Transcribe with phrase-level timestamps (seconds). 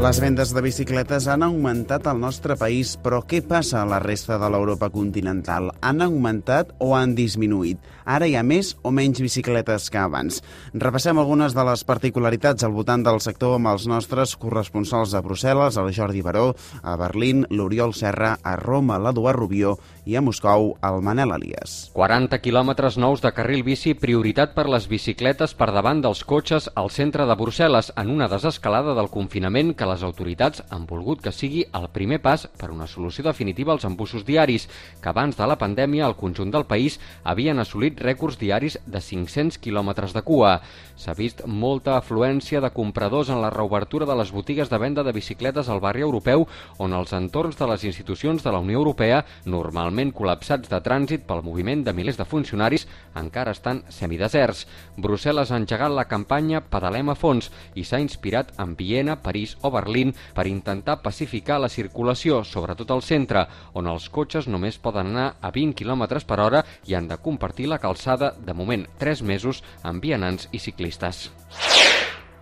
[0.00, 4.38] Les vendes de bicicletes han augmentat al nostre país, però què passa a la resta
[4.40, 5.68] de l'Europa continental?
[5.84, 7.84] Han augmentat o han disminuït?
[8.08, 10.40] Ara hi ha més o menys bicicletes que abans?
[10.72, 15.76] Repassem algunes de les particularitats al voltant del sector amb els nostres corresponsals a Brussel·les,
[15.76, 19.76] el Jordi Baró, a Berlín, l'Oriol Serra, a Roma, l'Eduard Rubió
[20.08, 21.90] i a Moscou, el Manel Elias.
[21.92, 26.88] 40 quilòmetres nous de carril bici, prioritat per les bicicletes per davant dels cotxes al
[26.88, 31.64] centre de Brussel·les, en una desescalada del confinament que les autoritats han volgut que sigui
[31.76, 34.68] el primer pas per una solució definitiva als embussos diaris,
[35.02, 39.58] que abans de la pandèmia al conjunt del país havien assolit rècords diaris de 500
[39.58, 40.60] quilòmetres de cua.
[41.00, 45.14] S'ha vist molta afluència de compradors en la reobertura de les botigues de venda de
[45.16, 46.46] bicicletes al barri europeu,
[46.78, 51.44] on els entorns de les institucions de la Unió Europea, normalment col·lapsats de trànsit pel
[51.46, 54.66] moviment de milers de funcionaris, encara estan semideserts.
[54.96, 59.72] Brussel·les ha engegat la campanya Pedalem a fons i s'ha inspirat en Viena, París o
[59.80, 65.28] Berlín per intentar pacificar la circulació, sobretot al centre, on els cotxes només poden anar
[65.40, 69.64] a 20 km per hora i han de compartir la calçada, de moment 3 mesos,
[69.82, 71.30] amb vianants i ciclistes.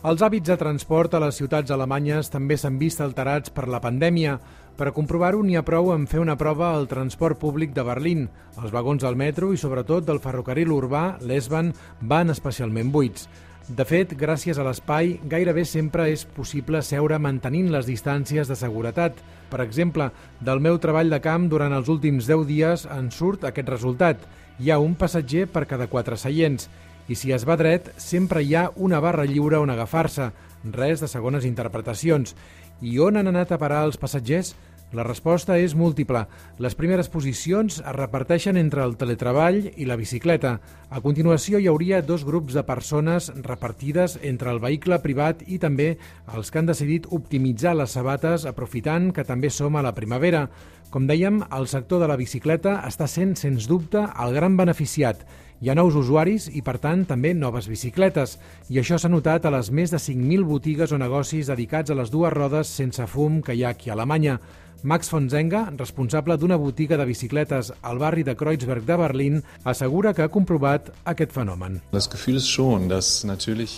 [0.00, 4.38] Els hàbits de transport a les ciutats alemanyes també s'han vist alterats per la pandèmia.
[4.80, 8.22] Per comprovar-ho n'hi ha prou en fer una prova al transport públic de Berlín.
[8.56, 13.28] Els vagons del metro i sobretot del ferrocarril urbà, l'Esban, van especialment buits.
[13.68, 19.18] De fet, gràcies a l'espai, gairebé sempre és possible seure mantenint les distàncies de seguretat.
[19.50, 23.68] Per exemple, del meu treball de camp durant els últims 10 dies en surt aquest
[23.68, 24.22] resultat.
[24.58, 26.68] Hi ha un passatger per cada quatre seients
[27.10, 30.28] i si es va dret, sempre hi ha una barra lliure on agafar-se,
[30.76, 32.36] res de segones interpretacions.
[32.80, 34.54] I on han anat a parar els passatgers?
[34.90, 36.24] La resposta és múltiple.
[36.58, 40.56] Les primeres posicions es reparteixen entre el teletreball i la bicicleta.
[40.90, 45.92] A continuació hi hauria dos grups de persones repartides entre el vehicle privat i també
[46.34, 50.48] els que han decidit optimitzar les sabates aprofitant que també som a la primavera.
[50.90, 55.22] Com dèiem, el sector de la bicicleta està sent, sens dubte, el gran beneficiat.
[55.60, 58.38] Hi ha nous usuaris i, per tant, també noves bicicletes.
[58.72, 62.08] I això s'ha notat a les més de 5.000 botigues o negocis dedicats a les
[62.08, 64.38] dues rodes sense fum que hi ha aquí a Alemanya.
[64.82, 70.22] Max Fonzenga, responsable d'una botiga de bicicletes al barri de Kreuzberg de Berlín, assegura que
[70.24, 71.76] ha comprovat aquest fenomen.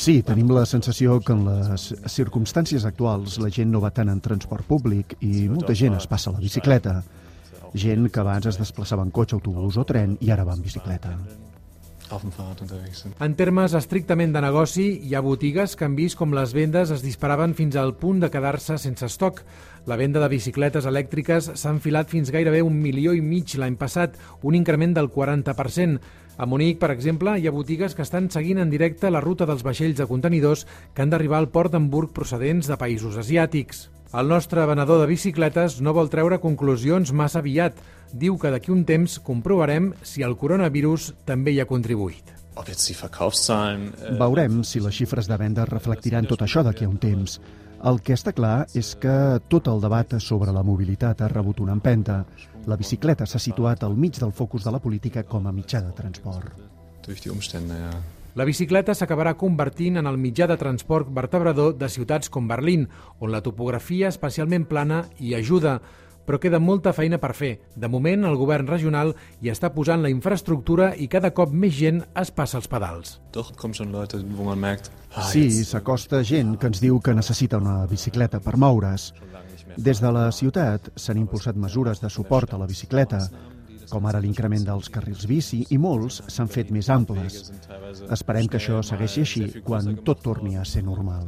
[0.00, 4.22] Sí, tenim la sensació que en les circumstàncies actuals la gent no va tant en
[4.24, 7.02] transport públic i molta gent es passa a la bicicleta.
[7.76, 11.12] Gent que abans es desplaçava en cotxe, autobús o tren i ara va en bicicleta.
[13.20, 17.02] En termes estrictament de negoci, hi ha botigues que han vist com les vendes es
[17.02, 19.42] disparaven fins al punt de quedar-se sense estoc.
[19.86, 24.14] La venda de bicicletes elèctriques s'ha enfilat fins gairebé un milió i mig l'any passat,
[24.42, 25.98] un increment del 40%.
[26.36, 29.64] A Munic, per exemple, hi ha botigues que estan seguint en directe la ruta dels
[29.64, 33.86] vaixells de contenidors que han d'arribar al port d'Hamburg procedents de països asiàtics.
[34.16, 37.76] El nostre venedor de bicicletes no vol treure conclusions massa aviat.
[38.16, 42.32] Diu que d'aquí un temps comprovarem si el coronavirus també hi ha contribuït.
[44.16, 47.36] Veurem si les xifres de venda reflectiran tot això d'aquí a un temps.
[47.84, 51.76] El que està clar és que tot el debat sobre la mobilitat ha rebut una
[51.76, 52.22] empenta.
[52.64, 55.92] La bicicleta s'ha situat al mig del focus de la política com a mitjà de
[55.92, 56.56] transport.
[58.36, 62.82] La bicicleta s'acabarà convertint en el mitjà de transport vertebrador de ciutats com Berlín,
[63.16, 65.78] on la topografia especialment plana hi ajuda,
[66.28, 67.54] però queda molta feina per fer.
[67.80, 72.02] De moment, el govern regional hi està posant la infraestructura i cada cop més gent
[72.12, 73.16] es passa els pedals.
[75.32, 79.14] Sí, s'acosta gent que ens diu que necessita una bicicleta per moure's.
[79.80, 83.30] Des de la ciutat s'han impulsat mesures de suport a la bicicleta,
[83.90, 87.50] com ara l'increment dels carrils bici, i molts s'han fet més amples.
[88.10, 91.26] Esperem que això segueixi així quan tot torni a ser normal.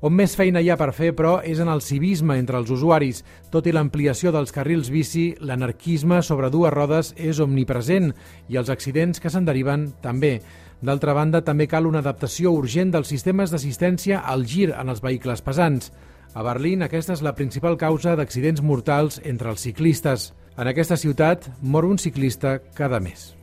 [0.00, 3.22] On més feina hi ha per fer, però, és en el civisme entre els usuaris.
[3.52, 8.14] Tot i l'ampliació dels carrils bici, l'anarquisme sobre dues rodes és omnipresent
[8.48, 10.40] i els accidents que se'n deriven també.
[10.80, 15.44] D'altra banda, també cal una adaptació urgent dels sistemes d'assistència al gir en els vehicles
[15.44, 15.92] pesants.
[16.36, 20.32] A Berlín, aquesta és la principal causa d'accidents mortals entre els ciclistes.
[20.56, 23.34] En aquesta ciutat mor un ciclista cada mes.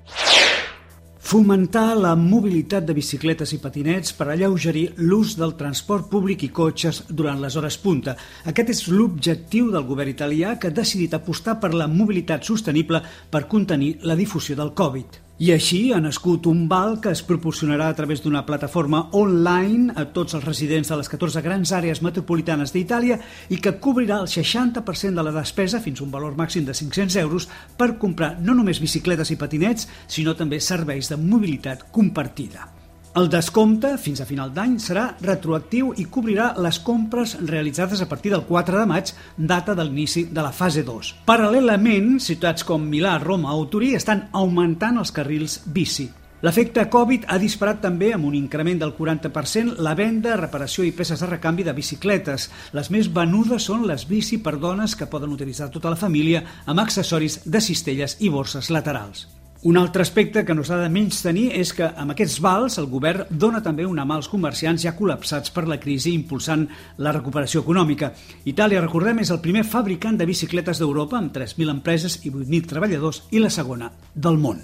[1.23, 7.03] Fomentar la mobilitat de bicicletes i patinets per alleugerir l'ús del transport públic i cotxes
[7.09, 8.17] durant les hores punta.
[8.49, 13.45] Aquest és l'objectiu del govern italià que ha decidit apostar per la mobilitat sostenible per
[13.47, 15.22] contenir la difusió del Covid.
[15.41, 20.03] I així ha nascut un val que es proporcionarà a través d'una plataforma online a
[20.13, 23.17] tots els residents de les 14 grans àrees metropolitanes d'Itàlia
[23.49, 27.17] i que cobrirà el 60% de la despesa, fins a un valor màxim de 500
[27.25, 32.69] euros, per comprar no només bicicletes i patinets, sinó també serveis de mobilitat compartida.
[33.13, 38.31] El descompte, fins a final d'any, serà retroactiu i cobrirà les compres realitzades a partir
[38.33, 41.11] del 4 de maig, data de l'inici de la fase 2.
[41.27, 46.07] Paral·lelament, ciutats com Milà, Roma o Turí estan augmentant els carrils bici.
[46.41, 51.21] L'efecte Covid ha disparat també amb un increment del 40% la venda, reparació i peces
[51.21, 52.49] de recanvi de bicicletes.
[52.73, 56.81] Les més venudes són les bici per dones que poden utilitzar tota la família amb
[56.81, 59.27] accessoris de cistelles i borses laterals.
[59.63, 62.89] Un altre aspecte que no s'ha de menys tenir és que amb aquests vals el
[62.91, 66.65] govern dona també una mà als comerciants ja col·lapsats per la crisi impulsant
[66.99, 68.11] la recuperació econòmica.
[68.43, 73.23] Itàlia, recordem, és el primer fabricant de bicicletes d'Europa amb 3.000 empreses i 8.000 treballadors
[73.31, 74.59] i la segona del món.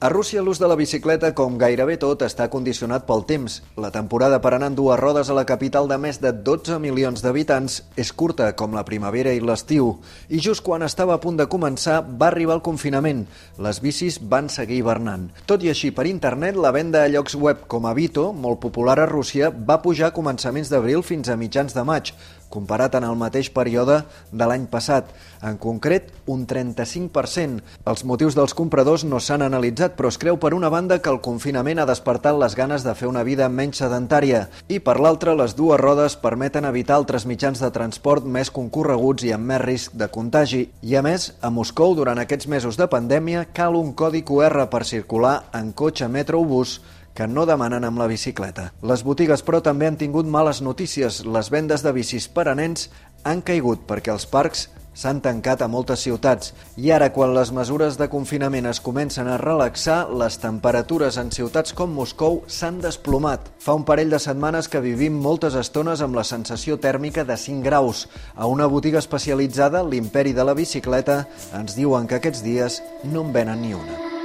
[0.00, 3.56] A Rússia l'ús de la bicicleta, com gairebé tot, està condicionat pel temps.
[3.82, 7.18] La temporada per anar en dues rodes a la capital de més de 12 milions
[7.24, 9.96] d'habitants és curta, com la primavera i l'estiu.
[10.30, 13.24] I just quan estava a punt de començar, va arribar el confinament.
[13.58, 15.32] Les bicis van seguir hivernant.
[15.50, 19.10] Tot i així, per internet, la venda a llocs web com Avito, molt popular a
[19.10, 22.14] Rússia, va pujar a començaments d'abril fins a mitjans de maig,
[22.50, 24.02] comparat en el mateix període
[24.32, 25.10] de l'any passat.
[25.44, 27.62] En concret, un 35%.
[27.86, 31.20] Els motius dels compradors no s'han analitzat, però es creu per una banda que el
[31.22, 35.54] confinament ha despertat les ganes de fer una vida menys sedentària i per l'altra les
[35.56, 40.10] dues rodes permeten evitar altres mitjans de transport més concorreguts i amb més risc de
[40.10, 40.66] contagi.
[40.82, 44.84] I a més, a Moscou, durant aquests mesos de pandèmia, cal un codi QR per
[44.84, 46.78] circular en cotxe, metro o bus
[47.18, 48.70] que no demanen amb la bicicleta.
[48.86, 51.24] Les botigues, però, també han tingut males notícies.
[51.26, 52.86] Les vendes de bicis per a nens
[53.26, 54.68] han caigut perquè els parcs
[54.98, 59.36] s'han tancat a moltes ciutats i ara quan les mesures de confinament es comencen a
[59.38, 63.46] relaxar, les temperatures en ciutats com Moscou s'han desplomat.
[63.62, 67.62] Fa un parell de setmanes que vivim moltes estones amb la sensació tèrmica de 5
[67.66, 68.06] graus.
[68.34, 71.24] A una botiga especialitzada, l'Imperi de la Bicicleta,
[71.54, 74.17] ens diuen que aquests dies no en venen ni una.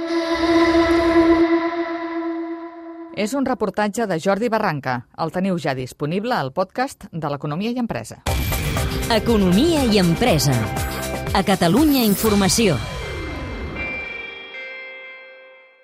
[3.16, 4.96] És un reportatge de Jordi Barranca.
[5.22, 8.22] El teniu ja disponible al podcast de l'Economia i Empresa.
[9.14, 10.56] Economia i Empresa.
[11.34, 12.74] A Catalunya Informació.